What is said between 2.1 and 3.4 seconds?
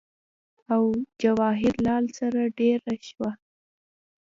سره دېره شو